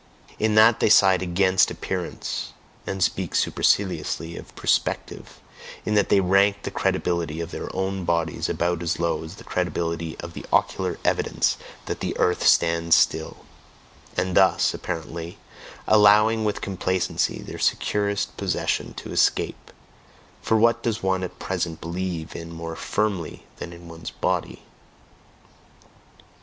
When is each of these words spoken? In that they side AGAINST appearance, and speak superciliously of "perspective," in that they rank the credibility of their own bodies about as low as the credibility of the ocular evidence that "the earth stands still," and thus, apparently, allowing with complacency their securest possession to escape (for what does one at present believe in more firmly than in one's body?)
In 0.39 0.55
that 0.55 0.79
they 0.79 0.89
side 0.89 1.21
AGAINST 1.21 1.69
appearance, 1.69 2.53
and 2.87 3.03
speak 3.03 3.35
superciliously 3.35 4.35
of 4.35 4.55
"perspective," 4.55 5.39
in 5.85 5.93
that 5.93 6.09
they 6.09 6.19
rank 6.21 6.63
the 6.63 6.71
credibility 6.71 7.39
of 7.39 7.51
their 7.51 7.69
own 7.75 8.03
bodies 8.03 8.49
about 8.49 8.81
as 8.81 8.97
low 8.97 9.23
as 9.23 9.35
the 9.35 9.43
credibility 9.43 10.17
of 10.19 10.33
the 10.33 10.43
ocular 10.51 10.97
evidence 11.05 11.55
that 11.85 11.99
"the 11.99 12.17
earth 12.17 12.43
stands 12.47 12.95
still," 12.95 13.45
and 14.17 14.35
thus, 14.35 14.73
apparently, 14.73 15.37
allowing 15.85 16.43
with 16.43 16.61
complacency 16.61 17.37
their 17.39 17.59
securest 17.59 18.35
possession 18.37 18.95
to 18.95 19.11
escape 19.11 19.71
(for 20.41 20.57
what 20.57 20.81
does 20.81 21.03
one 21.03 21.21
at 21.21 21.37
present 21.37 21.79
believe 21.79 22.35
in 22.35 22.49
more 22.51 22.75
firmly 22.75 23.43
than 23.57 23.71
in 23.71 23.87
one's 23.87 24.09
body?) 24.09 24.63